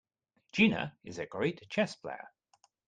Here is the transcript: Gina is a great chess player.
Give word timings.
Gina 0.51 0.97
is 1.03 1.19
a 1.19 1.27
great 1.27 1.69
chess 1.69 1.95
player. 1.95 2.27